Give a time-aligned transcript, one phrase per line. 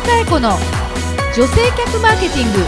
[0.00, 0.48] 野佳恵子の
[1.36, 2.58] 女性客マーケティング。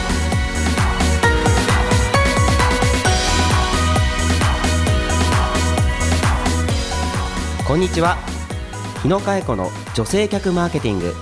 [7.66, 8.18] こんにちは。
[9.00, 11.14] 日野佳恵子の女性客マーケティング。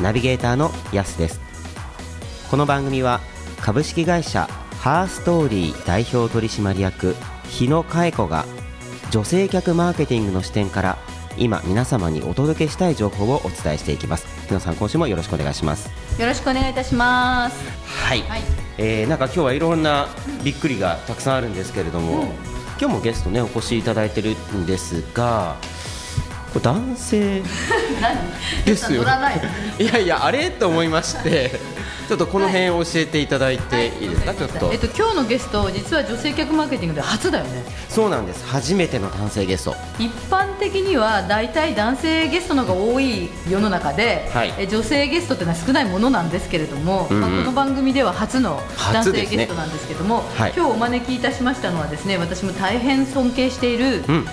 [0.00, 1.40] ナビゲーターのやすです。
[2.52, 3.18] この番組は
[3.60, 4.46] 株式会社
[4.78, 7.16] ハーストーリー代表取締役
[7.48, 8.44] 日野佳恵子が
[9.10, 10.98] 女性客マーケティングの視点から
[11.38, 14.26] 今皆様にお届けしたい情報をお伝えしていきます。
[14.48, 15.90] 日野さん今週もよろしくお願いします。
[16.20, 17.56] よろしくお願いいたします。
[17.86, 18.42] はい、はい。
[18.78, 20.08] えーなんか今日はいろんな
[20.44, 22.32] びっくりがたくさんあるんですけれども、
[22.80, 25.56] 今日もゲストねお越しいただいてるんですが
[26.62, 27.42] 男性
[28.66, 29.40] ですよ乗らない。
[29.78, 30.50] いやいやあれ？
[30.50, 31.60] と思いまして
[32.08, 34.70] ちょっとこの辺教えていただいていいですか、ちょっと。
[34.72, 37.62] えっと今日のゲスト実は女性客マーケティングで初だよね。
[37.90, 38.46] そうなんです。
[38.46, 39.74] 初めての男性ゲスト。
[39.98, 44.54] 一般的には大体男性ゲストの方が多い世の中で、はい。
[44.58, 47.20] え女性ゲストっていうのは少ないものなんですけれども、うんうん。
[47.20, 48.58] まあ、この番組では初の
[48.90, 50.54] 男性ゲストなんですけども、はい。
[50.56, 54.26] 今日お招きいたしましたのはですね私も大変尊敬しているうん。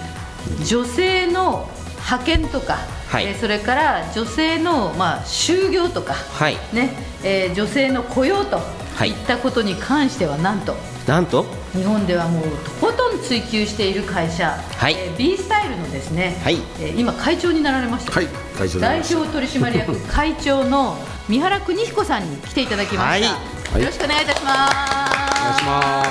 [0.63, 1.69] 女性の
[2.05, 2.77] 派遣とか、
[3.15, 3.25] はい。
[3.27, 6.57] えーそれから女性の、まあ、就業とか、はい。
[6.73, 6.89] ね
[7.23, 8.57] えー女性の雇用と
[8.95, 9.09] はい。
[9.09, 10.75] いったことに関してはなんと、
[11.07, 11.45] なんと？
[11.73, 14.93] 日本ではもうとことん追求している会社、はい。
[14.97, 16.55] えー B スタイルのですね、はい。
[16.79, 18.27] えー今会長になられました、はい
[18.57, 23.29] 会長代表取締役 会長の三原邦彦さんに来ていただきました、
[23.73, 23.81] はい。
[23.81, 24.75] よろしくお願いいたします。
[24.75, 26.03] お願いしま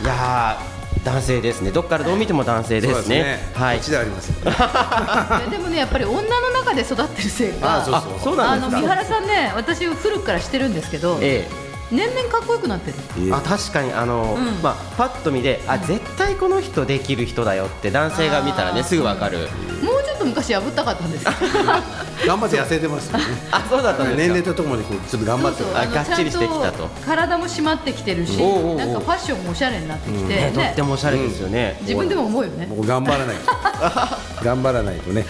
[0.00, 0.04] す。
[0.04, 0.67] いやー
[1.04, 1.70] 男性ですね。
[1.70, 3.38] どっからどう見ても男性ですね。
[3.54, 3.80] はい。
[3.80, 4.30] であります。
[5.50, 8.76] でもねやっぱり女の中で育ってるせいかあそうあそうなんですか？
[8.78, 11.48] あの三原さんね私古くから知ってるんですけど、え
[11.90, 12.96] 年々かっこよくなってる。
[13.28, 14.62] えあ確かにあの、うん。
[14.62, 19.38] まあパッと見であ絶対この人できる人だよって男性が見たらねすぐわかる。
[19.82, 21.32] もうっと昔破ったかったんですよ
[22.26, 23.24] 頑張って痩せてますよね。
[23.52, 32.66] あそうだったん年齢とともにこうちょっと頑張ってあがっちりしてきたと体も締まってきてるし、なんかファッションもおしゃれになってきて、ねねとってもおしゃれですよね、自分でも思うよね。
[32.66, 33.52] もう頑張らないと。
[34.44, 35.24] 頑張らないとね。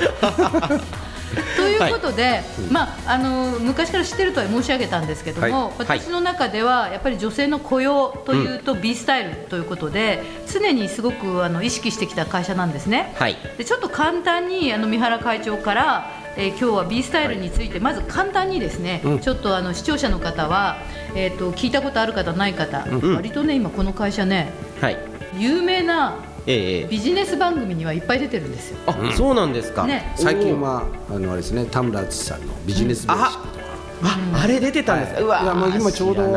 [1.56, 5.72] ということで、まあ、あの昔から知ってるとは申し上げたんですけども、はい。
[5.78, 10.22] 私の中ではやっぱり女性の雇用というと B スタイルということで、
[10.52, 13.14] 常にすごくあの意識してきた会社なんですね。
[13.18, 13.36] はい。
[13.56, 20.78] でちょっと簡単にあの三原会長から、えー今日は B スタイルについて、まず簡単にですね、ちょっとあの視聴者の方は、
[21.14, 23.14] えー、と聞いたことある方ない方、ん。
[23.16, 24.96] 割とね今この会社ねはい。
[25.36, 26.86] 有名なええええ。
[26.88, 28.78] ビジネス番組にはいっぱい出てるんですよ。
[28.86, 29.86] あ、そうなんですか。
[29.86, 30.12] ね。
[30.16, 33.64] 最近はあのあれですね田村淳さんのビジネスベーシックとか。
[34.00, 36.28] ああれ出てたんですか、うわいやもう今ちょうどオ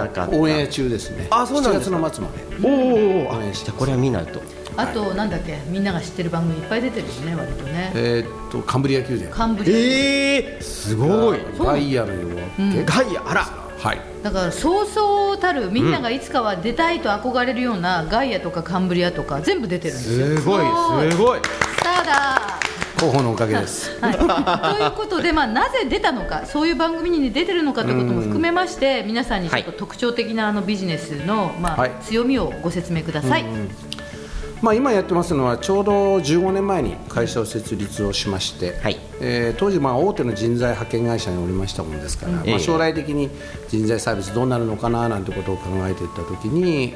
[0.46, 1.28] ンエア中ですね。
[1.30, 2.68] あそうなんですか？7月の末まで。
[2.68, 4.42] おーおーお応援してーあじゃあこれは見ないと。
[4.78, 5.60] あと、なんだっけ？
[5.68, 7.92] みんなが知ってる番組いっぱい出てるよね割とね。
[7.94, 9.30] えーっとカンブリア宮殿。
[9.30, 11.40] カンブリアええすごい。
[11.60, 12.84] ガイアの夜明け。
[12.84, 14.02] ガイアあらはい。
[14.24, 20.28] だからそうそうたるみんながいつかは出たいと憧れるようなガイアとかカンブリアとか全部出てるんですよ。
[20.38, 20.66] すごい
[21.12, 21.40] すごい。
[21.42, 22.60] スターだ。
[22.98, 24.00] 広報のおかげです。
[24.00, 31.92] はい、ということで、まあ、なぜ出たのかそういう番組に出てるのかということも含めまして皆さんにちょっと特徴的なあのビジネスの、まあはい。
[32.04, 33.46] 強みをご説明ください、
[34.62, 38.98] まあ、今やってますのはちょうど15年前に会社を設立をしまして、はい。
[39.20, 43.30] えー当時まあ大手の人材派遣会社におりましたものですから、ええまあ、将来的に
[43.70, 46.94] 人材サービスどうなるのかななんてことを考えていった時に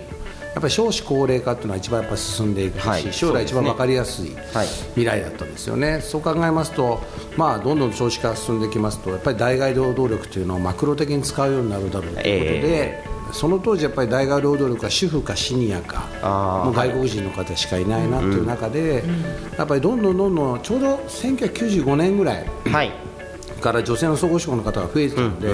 [0.55, 7.01] やっぱり少子高齢化っていうのは一番やっぱ進んでいくし、はい将来一番分かりやすいはい未来だったんですよね、そう考えますと、
[7.35, 16.07] まあ、どんどん少子化が進んできますとやっぱり代替労働力というのをマクロ的に使うようになるだろうということで、その当時やっぱり代替労働力は主婦かシニアか
[16.63, 19.03] もう外国人の方しかいないなという中で、
[19.57, 22.91] やっぱりどんどんどんどんちょうど1995年ぐらいはい。
[23.62, 25.50] から女性の総合職の方が増えてたので、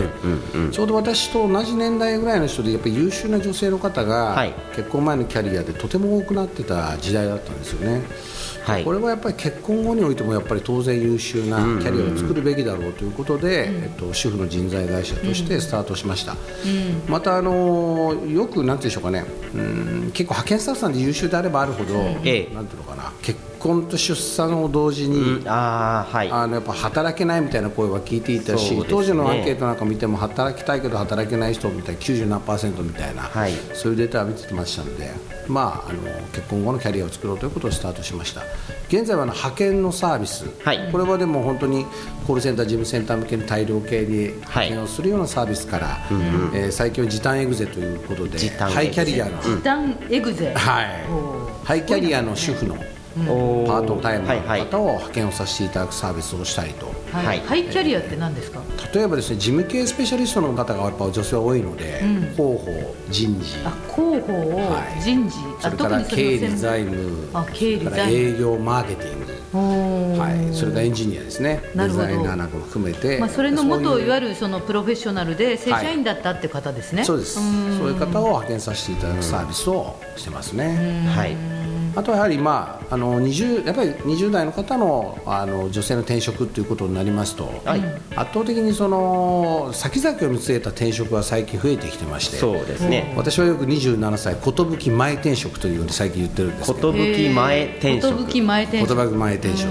[0.71, 4.53] ちょうど私と同じ年代ぐらいの人でやっぱり優秀な女性の方が、はい。
[4.75, 8.01] 結婚前のキャリアでとても多くなってた時代だったんですよね。
[8.63, 8.83] はい。
[8.83, 16.35] これはやっぱり結婚後においてもやっぱり当然優秀なキャリアを作るべきだろうということで、えっと、主婦の人材会社としてスタートしました、
[17.07, 19.25] またあのよくなんていうんでしょうかね。
[19.55, 21.93] うん結構派遣スタッフさんで優秀であればあるほど、
[22.23, 22.53] ええ。
[22.53, 23.11] なんていうのかな。
[23.21, 26.31] 結婚と出産を同時に、ああはい。
[26.31, 28.83] あのやっぱ働けないみたいな声は聞いていたし、ね。
[28.89, 33.53] 当時のアンケートなんか見ても働きたいけど働けない人みたいな90何パーセントみたいな、はい。
[33.73, 35.11] そういうデータは見てましたので、
[35.47, 38.41] まあ、あの結婚後のキャリアを作ろうということをスタートしました。
[38.87, 40.89] 現在はあの派遣のサービス、はい。
[40.91, 41.85] これはでも本当に
[42.25, 45.99] コールセンター事務センター向けに大量系に派遣をするようなサービスから、
[46.53, 48.75] えー最近は時短エグゼということで時短エグゼ。
[48.75, 50.53] ハイキャリアの、時短エグゼ。
[50.53, 50.85] はい。
[51.63, 52.77] ハイキャリアの主婦のお
[53.13, 57.25] パートタイムの方を派遣をさせていただくサービスをしたりと、はい。
[57.25, 57.39] はい。
[57.41, 58.61] ハイキャリアって何ですか？
[58.93, 61.99] 例えばですね事務系スペシャリストの方がやっぱ女性は多いので、
[62.35, 63.57] 広報人事。
[63.65, 65.01] あ広報をはい。
[65.01, 67.27] 人事、それから経理財務。
[67.33, 68.11] あ経理財務。
[68.11, 69.31] 営業マーケティング。
[69.51, 71.61] はい、それからエンジニアですね。
[71.75, 74.05] デザイナーなんかも含めて、まあ、それの元そういう。
[74.07, 77.33] いわゆるそのプロフェッショナルで正社員だったっていう方ですね、そうです。
[77.35, 77.43] そう
[77.89, 81.35] いう方を派遣させていただくサービスをしてますね、はい
[81.95, 87.81] あとはやはり、まあ、あの20やっぱり20代の方のあの女性の転職ということになりますと、はい。
[88.15, 93.13] 圧倒的にその先々を見据えた転職が最近増えてきてましてそうですね。
[93.15, 96.93] 私はよく27歳寿前転職というように最近言ってるんですけど。
[96.93, 98.31] 寿前転職。
[98.31, 98.89] 寿前転職。
[98.89, 99.69] 寿前転職、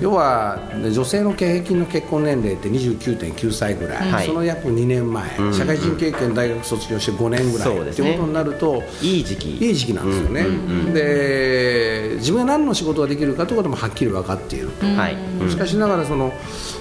[0.00, 4.26] 要は女性の平均の結婚年齢って29.9歳ぐらい、はい。
[4.26, 7.68] その約2年前、社会人経験大学卒業して5年ぐらい。
[7.68, 8.10] そうですね。
[8.10, 9.56] っていうことになるといい時期。
[9.56, 10.44] いい時期なんですよね、
[10.92, 11.31] で
[12.18, 15.16] 自分が何の仕事ができるかということもはっきり分かっていると、はい。
[15.50, 16.32] しかしながらその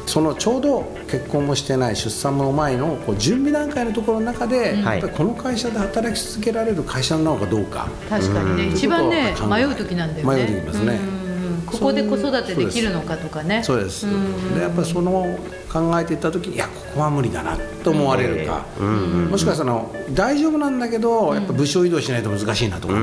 [0.05, 4.99] そのちょうど結婚もしてない出産も前のこう準備段階のところの中で、はい。
[4.99, 7.87] やっぱりこの会社で働き続けられる会社なのかどうか。
[8.09, 8.67] 確かにね。
[8.67, 10.35] 一番ね迷う時なんだよね。
[10.35, 10.99] 迷う時ますね。
[11.15, 11.20] うん
[11.71, 13.63] ここで子育てできるのかとかね。
[13.63, 14.05] そうです。
[14.55, 15.37] でやっぱりその
[15.71, 18.65] 考えていった時にいやここは無理だなと思われるか、
[19.29, 22.99] もしくはその大丈夫なんだけどやっぱ部署移動しないと難しいなとかね、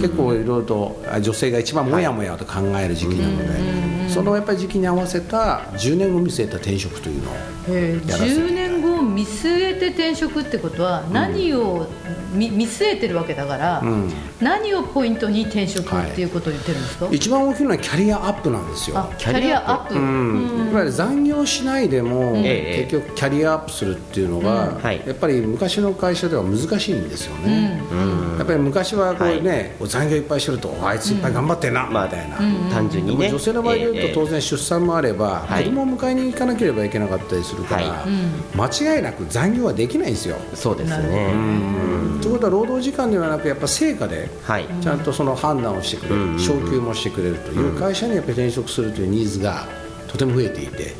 [0.00, 7.34] 結構いろいろとあ女性が一番もやもやと考える時期なので、そのやっぱり時期に合わせた10年後見据えた転職というのを
[7.68, 8.40] えーやらせて。
[8.40, 8.59] 10年後を
[9.20, 11.86] 見据えて転職ってことは何を
[12.32, 13.82] 見見据えてるわけだから、
[14.40, 18.98] 何をポイントに転職っていうことを言ってるんですか、一番大きいのはキャリアアップなんですよ。
[18.98, 19.94] あキャリアアップ。
[19.94, 20.68] うん。
[20.70, 22.88] いわゆる残業しないでも、ええ。
[22.88, 25.02] 結局キャリアアップするっていうのが、はい。
[25.06, 27.82] やっぱり昔の会社では難しいんですよね、
[28.38, 32.36] やっぱり昔はこう、ね残業いっぱいしてるとあいついっぱい頑張ってんな、まあみたいな、
[32.72, 33.28] 単純にね。
[33.28, 35.64] 女性の場合でいうと、ええ当然出産もあれば、はい。
[35.64, 38.06] 子供を迎えに行かなければいけなかったりするから、は
[38.54, 41.32] 間違いなく残業はできないんですよ、そうですね
[42.20, 44.66] ということは労働時間ではなくやっぱ成果ではい。
[44.80, 49.66] ちゃんとその判断をしてくれる、昇給もしてくれるという会社にやっぱり転職するというニーズが
[50.08, 50.94] とても増えていて、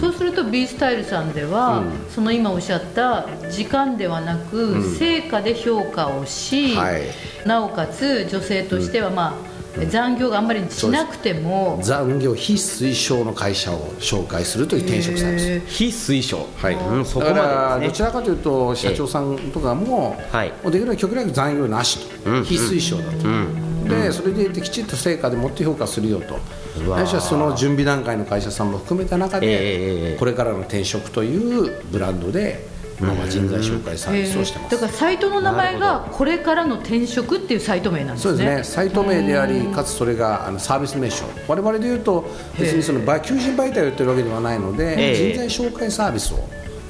[0.00, 7.02] そうすると B スタイルさんでは、その今おっしゃった時間ではなく、成果で評価をし、はい。
[7.44, 9.57] なおかつ女性としては、まあ、
[9.90, 15.46] 残業があんまりしなくても、残業非推奨の会社を紹介するという転職サービス。
[15.48, 15.66] えー。
[15.66, 16.46] 非推奨。
[16.56, 18.06] はい、うん、そこだからまでですね。
[18.06, 20.52] どちらかというと社長さんとかも、はい。
[20.62, 26.38] もうできるだけ極力残業なしと、非推奨だと、でそれできちっと成果でもって評価するよと。
[26.84, 27.06] うわー。
[27.06, 30.16] 私はその準備段階の会社さんも含めた中で、ええええ。
[30.18, 38.36] これからの転職というブランドで、まあ、人材紹介サービスをしてます、だからサイトの名前がこれからの転職っていうサイト名なんですね。
[38.36, 42.28] そうですね、サイト名であり、かつそれがあのサービス名称、我々でいうと、
[42.58, 45.32] 別にそのば求人媒体をやってるわけではないので、ええ。
[45.32, 46.38] 人材紹介サービスを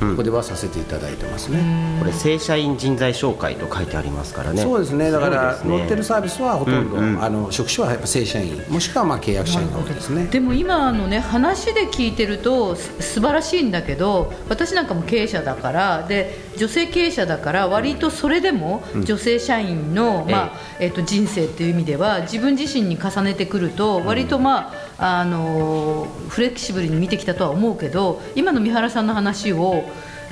[0.01, 1.97] ここではさせていただいてますね。
[1.99, 4.63] これ正社員人材紹介と書いてありますからね。
[4.63, 5.59] そうですね、だからね。
[5.69, 10.27] 載ってるサービスはほとんど、あの職種はやっぱ正社員、もしくはまあ契約社員が多いですね。
[10.27, 29.85] でも今のね話で聞いてるとす素晴らしいんだけど私なんかも経営者だからで女性経営者だから割とそれでも女性社員の、まあえっと人生っていう意味では自分自身に重ねてくると割とまあ、あのフレキシブルに見てきたとは思うけど今の三原さんの話を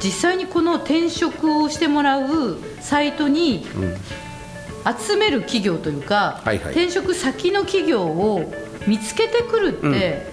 [0.03, 3.65] 実際にこの転職をしてもらうサイトに
[4.85, 6.73] 集める企業というか、はいはい。
[6.73, 8.53] 転職先の企業を
[8.87, 10.27] 見つけてくるって、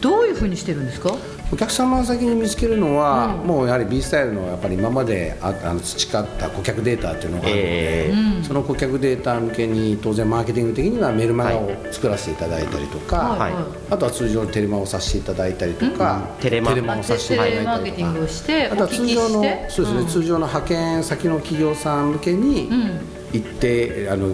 [0.00, 1.16] どういうふうにしてるんですか？
[1.52, 3.46] お客様が先に見つけるのは、うん。
[3.46, 13.52] もうやはり B スタイルのやっぱり今までああの培った顧客データっていうのがあるので、えその顧客データ向けに当然マーケティング的にはメルマガを作らせていただいたりとか、はい。
[13.52, 13.64] はい。
[13.90, 19.30] あとは通常のテレマをさせていただいたりとか、テレマをさせていテただいレマーケティンたりとかグをしておあとは通常の
[19.68, 23.00] そうですね、通常の派遣先の企業さん向けにん
[23.32, 24.30] 行って、あの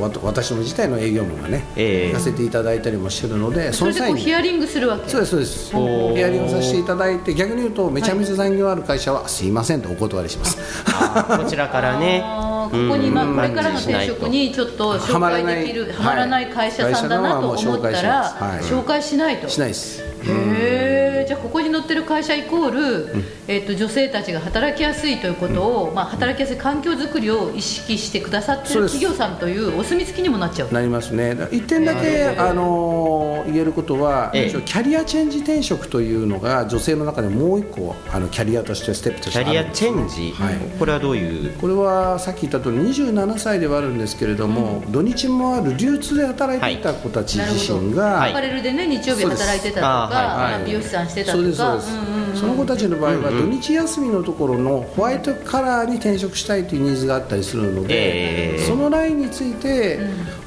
[0.00, 2.08] わ私の自体の営業マンがね、ええ。
[2.08, 4.20] 行かせていただいたりもしてるのでそれでこうに。
[4.20, 5.08] ヒアリングするわけ？
[5.08, 5.70] そうですそうです。
[6.16, 12.22] ヒアリングさせていただいて逆に言うとめちゃめちゃ残業ある会社は、すいませんとお断りします、こちらからね。
[12.66, 13.36] ここに、まあ、うん。
[13.36, 19.48] これからの転職にちょっと紹介できるはまらない会社さんだなと思ったら、はい紹介しないと。
[19.48, 20.02] しないです。
[20.02, 30.72] へえじゃあここに載ってる会社イコール、えー、と女性たちが働きやすいということを、まあ、働きやすい環境づくりを意識してくださってる企業さんというお墨付きにもなっちゃう。
[30.72, 31.36] なりますね。
[31.52, 34.46] 一点だけあの言えることは、ええ。
[34.48, 40.54] 一応キャリアチェンジ転職というのが女性の中でもう一個あのキャリアとしてステップとしてあキャリアチェンジ、はい。
[40.78, 41.52] これはどういう？
[41.58, 50.52] これはさっき言ったとおり27歳ではあるんですけれども、土日もある流通で働いていた子たち自身が、アパレルでね日曜日働いてたとか、はい。
[50.52, 51.42] まあ美容師さんしてたとか。
[51.42, 58.64] そうですそうです、んうんうんその子たちの場合は土日休みのところのホワイトカラーに転職したいというニーズがあったりするので、ええ。
[58.66, 60.00] そのラインについて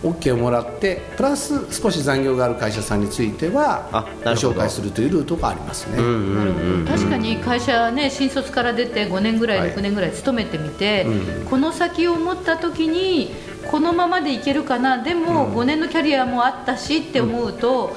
[0.04, 5.98] OK をもらってプラス少し残業がある会社さんについてはあご紹介するというルートがありますね。
[5.98, 9.70] なるほど確かに会社ね新卒から出て5年ぐらい、はい。
[9.74, 11.46] 6年ぐらい勤めてみて、うん。
[11.46, 13.32] この先を持った時に
[13.70, 15.04] このままでいけるかな。
[15.04, 17.96] でも5年のキャリアもあったしって思うと、ど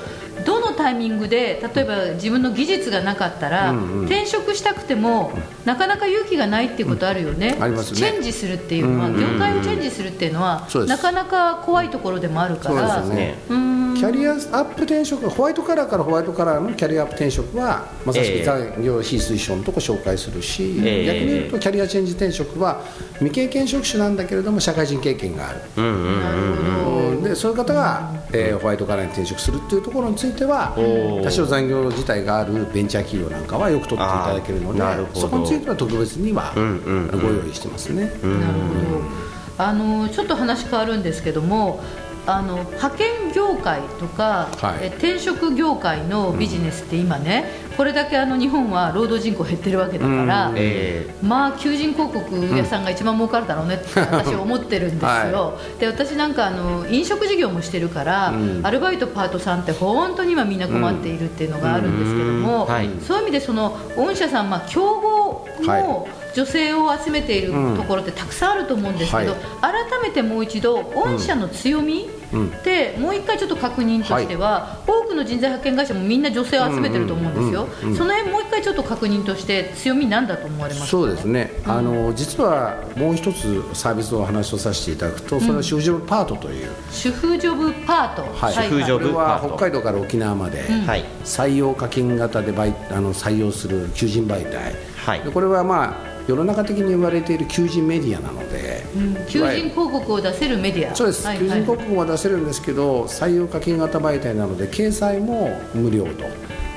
[0.73, 4.07] のタイミングで例えば自分の技術がなかったら、うんうん。
[4.07, 5.33] 転職したくても
[5.65, 7.99] なかなか勇気がないっていうことあるよね,、ありますね。
[7.99, 13.03] チェンジするっていうのは、うんうんうん業界をチェンジするっていうのはなかなか怖いところでもあるから。
[13.03, 13.39] そうですね。
[13.49, 21.07] うんキャリアアップ転職ホワイトカラーからホワイトカラーのキャリアアップ転職はまさしええく残業非推奨のとこ紹介するし、ええ。
[21.07, 22.83] 逆に言うとキャリアチェンジ転職は
[23.21, 30.75] 未経験職種なんだけれども社会人経験がある、でそういう方が、えーホワイトカラーに転職するっていうところについては
[31.23, 34.81] 多少残業自体があるベンチャー企業なんかはよく取っていただけるので
[35.15, 38.07] そこについては特別には、ご用意してますね。
[38.07, 39.33] なるほど。
[39.59, 41.81] あのちょっと話変わるんですけども
[42.27, 44.85] あの派遣業界とか、はい。
[44.85, 50.55] え転職業界のビジネスって今ね、これだけあの日本は労働人口減ってるわけだから、うん。
[50.57, 58.61] えまあ求人広告屋さんが一番儲かるだろうねって私は思ってるんですよ、 はで私なんかあの飲食事業もしてるから、うん。
[58.63, 62.73] アルバイトパートさんって本当に今みんな困っているっていうのがあるんですけども、うん。
[62.73, 62.89] はい。
[63.05, 69.41] そういう意味でその御社さん、まあ、競合はも女性を集めているうんところってたくさんあると思うんですけど、はい。
[69.61, 72.49] 改めてもう一度御社の強みうん。
[72.49, 80.87] ってもう一回ちょっと確認としては、多くの人材派遣会社もみんな女性を集めてると思うんですよ、うんうんうんその辺もう一回ちょっと確認として強みなんだと思われますか？
[80.91, 88.55] そうですね、あの実はもう一つサービスのお話をさせていただくと、それは主婦ジョブパートという、主婦ジョブパート、はい。
[88.55, 90.87] 主婦ジョブ北海道から沖縄まで、うん。
[90.87, 95.21] はい採用課金型でバイあの採用する求人媒体、はい。
[95.21, 99.15] でこれはまあ世の中的に言われている求人メディアなので、うん。
[99.27, 100.95] 求人広告を出せるメディア。
[100.95, 106.25] そうです、はい求人広告も出せるんですけど採用課金型媒体なので掲載も無料と。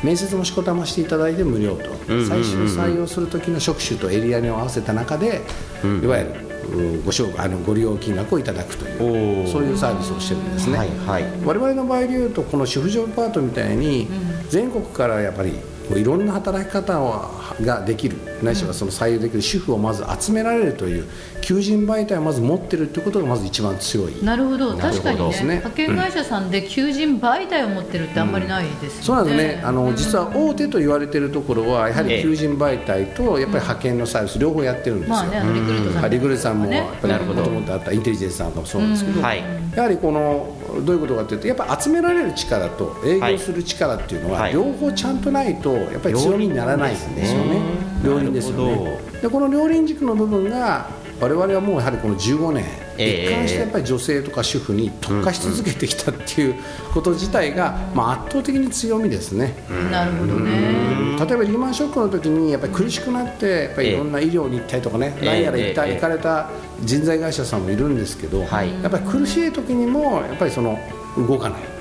[0.03, 5.41] 面接もしこたましていただいて無料と、うんうんうん最終採用する時の職種とエリアに合わせた中で、
[5.83, 6.35] いわゆる
[6.71, 9.51] うんご紹介あのご利用金額をいただくといおうー。
[9.51, 11.23] そういうサービスをしてるんですね、はいはい。
[11.43, 14.07] 我々の場合でいうとこの主婦ジョブパートみたいに
[14.49, 15.53] 全国からやっぱり
[15.95, 17.13] いろんな働き方を
[17.61, 21.07] ができるないしはその採用できる主婦をまず集められるという
[21.41, 24.75] 求人媒体をまず持ってるということがまず一番強いなるほど。
[24.75, 39.43] なるほど確かにねですね派遣会社さんで求人媒体を持ってるってあんまりないですよね、そうなんですね、あの実は大手と言われているところはやはええり求人媒体とやっぱり派遣のサービス両方やってるんですよ、まあねリクルートさんはいリクルートさんもねやっぱりもともとあったインテリジェンスさんもそうなんですけど、はい。
[39.75, 44.53] やはりこのどういうことかというとやっぱ集められる力と営業する力っていうのははい。
[44.53, 47.61] 両方ちゃんとないとやっぱり強みにならないんですよね
[48.03, 48.99] 両輪ですよね。
[49.21, 52.65] でこの両輪軸の部分が我々はもうやはりこの15年
[52.97, 53.25] ええ。
[53.25, 56.55] 一貫してやっぱり女性とか主婦に特化し続けてきたっていう
[56.93, 59.55] こと自体が、まあ、圧倒的に強みですね。
[59.91, 61.17] なるほどね。
[61.17, 65.25] 例えばリーマンショックの時にやっぱり苦しくなってやっぱりいろんな医療に行ったりとかね、ええ。
[65.25, 65.95] 何やら行ったええ。
[65.95, 66.49] 行かれた
[66.83, 68.81] 人材会社さんもいるんですけど、はい。
[68.81, 70.79] やっぱり苦しい時にもやっぱりその
[71.17, 71.74] 動かない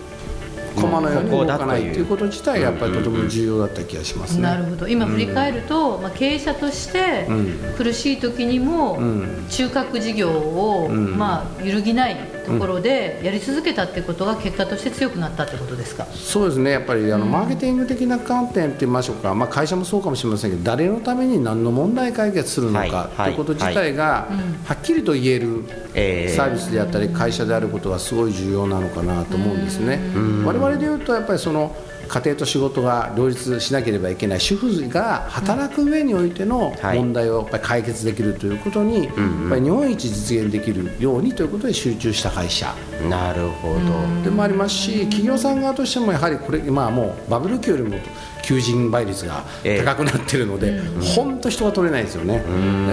[0.75, 4.43] 駒のように動かないということ自体がやっぱりとても重要だった気がしますね。
[4.43, 4.88] なるほど。
[4.88, 7.75] 今振り返ると、まあ、経営者としてうん。
[7.76, 9.47] 苦しい時にもん。
[9.49, 11.16] 中核事業を、ん。
[11.16, 16.06] まあ、揺るぎないところでやり続けたってことが結果として強くなったってことですか？
[16.12, 16.70] そうですね。
[16.70, 24.28] やっぱりあの、マーケティング的な観点って言いましょうか、まあ、会社もそうかもしれませんけど誰のために何の問題解決するのはいか、はいということ自体が、
[24.64, 26.34] はっきりと言えるえー。
[26.34, 30.00] サービスであったり会社であることがすごい重要なのかなと思うんですね。
[30.44, 31.74] 我々で言うとやっぱりその
[32.08, 36.99] 家庭と仕事が両立しなければいけない主婦が働く上においてのはい。
[36.99, 39.14] 問題をやっぱり解決できるということに、やっ
[39.49, 42.75] ぱり日本一実現できるようにということで集中した会社。
[43.08, 44.23] なるほど。
[44.23, 47.99] でもありますし企業さん側としてもやはりこれ、まあ、もうバブル期よりも
[48.44, 49.44] 求人倍率が
[49.84, 50.80] 高くなってるので、
[51.14, 52.42] 本当、人が取れないですよね、で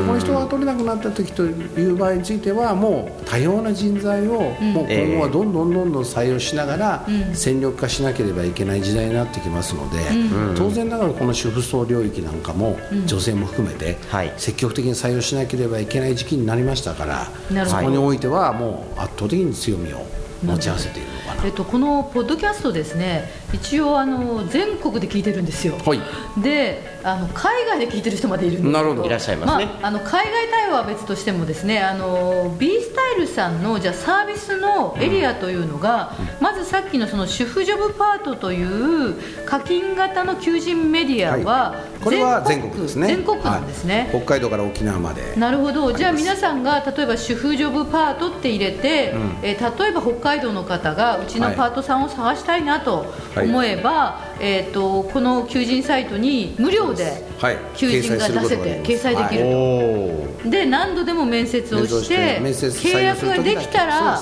[0.05, 9.97] この人が取れなくなった時という場合については、もう多様な人材を、もう今後はどんどんどんどん採用しながら、戦力化しなければいけない時代になってきますので、
[10.55, 13.97] 当然ながらこの主婦層領域なんかも、女性も含めて、
[14.37, 20.05] 積極的に採用しなければいけない時期になりましたから、そこにおいては、もう圧倒的に強みを
[20.43, 21.11] 持ち合わせている。
[21.43, 26.01] えっと、このポッドキャストですね一応あの全国で聞いてるんですよ、はい、
[26.41, 29.05] であの海外で聞いてる人までいるんですなるほど。
[29.05, 43.07] いらっしゃいますね、まあ、あの海外対話は別としてもですねあの B スタイルさんのじゃサービスのエリアというのが、うん、まずさっきのその主婦ジョブパートという課金型の求人メディアは、はい、これは全国ですね。
[43.07, 45.35] 全国なんですね、はい、北海道から沖縄まで。
[45.37, 45.91] なるほど。
[45.91, 57.23] じゃあ皆さんが例えば主婦ジョブパートって入れて、うん、えー、例えば北海道の方がうちのパートさんを探したいなと思えば、はい、えーと、この求人サイトに無料で
[57.75, 64.19] 求人が出せて掲載できると、で何度でも面接をして契約ができたら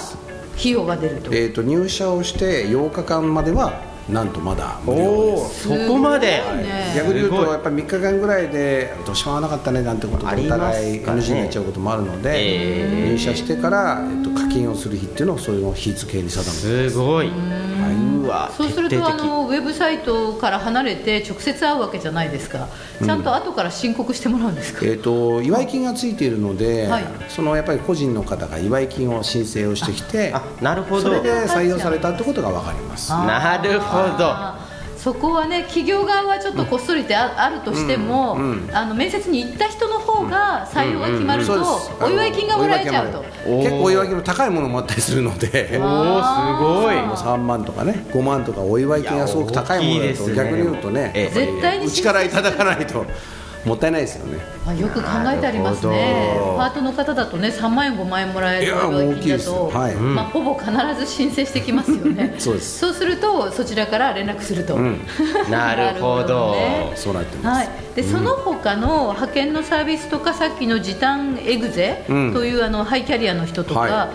[0.60, 5.68] 費用が出ると,、えーと、入社をして8日間まではなんとまだ無料です。
[5.68, 6.56] そこまで、は
[6.94, 16.98] い、逆に言うとやっぱり3日間ぐらいでどうしようもなかったねなんてことでお互い NG になっちゃうこともあるので、えー、入社してから、えっと、課金をする日っていうのをそういうのを日付に定めてす。
[16.98, 17.32] ごい
[18.56, 22.68] そうするとあのウェブサイトから離れて直接会うわけじゃないですか。
[23.04, 31.02] ちゃんと後から申告してもらうんですか、うん、えーと、祝い金がついているので、はい、そのやっぱり個人の方が祝い金を申請をしてきてなるほど。
[31.02, 33.12] それで採用されたってことが分かります。
[33.12, 34.69] なるほど
[35.00, 38.38] そこはね企業側はちょっとこっそりてあ,、るとしても、
[38.74, 41.54] あの面接に行った人の方が採用が決まると、
[42.02, 43.24] お祝い金がもらえちゃうと。
[43.46, 45.80] 結構お祝い金も高いものもあったりするので。
[45.82, 46.96] おおすごい。
[46.96, 48.06] 3万とかね。
[48.12, 53.06] 5万とかお祝い金がすごく高いものだと逆に言うとね絶対にうちからいただかないと。
[53.66, 54.40] もったいないですよね。
[54.66, 56.38] あよく考えてありますね。
[56.58, 62.36] パートの方だとね、3万円5万円もらえる大きいだと、はい、まあほぼ必ず申請してきますよね。
[62.40, 62.80] そうです。
[62.80, 64.76] そうするとそちらから連絡すると。
[64.76, 65.02] うん、
[65.50, 66.52] なるほど。
[66.54, 67.58] ね、そうなってます。
[67.60, 67.70] はい。
[67.96, 74.10] で、その他の派遣のサービスとかさっきの時短エグゼというあのハイキャリアの人とか、は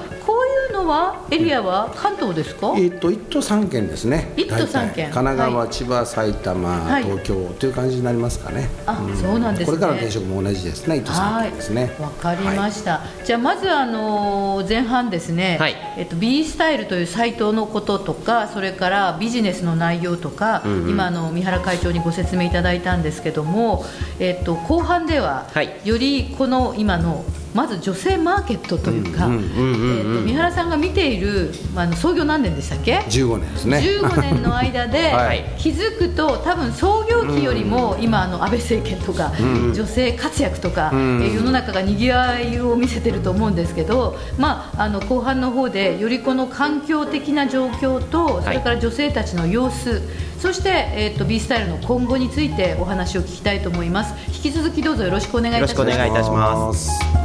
[0.85, 2.75] のはエリアは関東ですか？
[2.77, 4.33] えっと一都三県ですね。
[4.37, 5.11] 一都三県。
[5.11, 8.69] 神奈川、千葉、埼玉、東京という感じになりますかね。
[8.87, 10.99] あ、そうなんです、これからの転職も同じですね。
[10.99, 11.97] 一都三県ですね。
[11.99, 13.01] わかりました。
[13.25, 15.59] じゃあまずあの前半ですね。
[15.97, 23.85] えっと B スタイルというサイトのこととか、それからビジネスの内容とか、今の三原会長にご説明いただいたんですけども、
[24.19, 25.47] えっと後半では
[25.85, 33.79] よりこの今のまず女性マーケットというか、三原さんが見ている、まあ、創業何年でしたっけ？15年ですね。
[33.79, 35.13] 15年の間で
[35.57, 39.33] 気づくと多分創業期よりも今あの安倍政権とか、
[39.73, 50.03] 女性活躍とか、え世の中がにぎわいを見せてると思うんですけど、まあ、あの後半の方でよりこの環境的な状況とそれから女性たちの様子、
[50.41, 54.15] そして、えーと、B スタイルの今後についてお話を聞きたいと思います。
[54.29, 55.79] 引き続きどうぞよろしくお願いいたします。
[55.79, 57.24] よろしくお願いいたします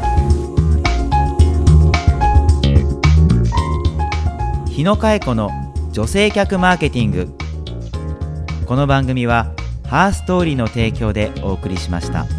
[4.80, 5.50] 日野佳恵子の
[5.92, 7.28] 女性客マーケティング
[8.66, 9.54] この番組は
[9.86, 12.39] ハーストーリーの提供でお送りしました。